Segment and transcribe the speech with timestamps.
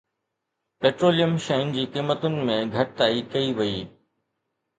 [0.85, 3.79] petroleum شين جي قيمتن ۾ گهٽتائي ڪئي وئي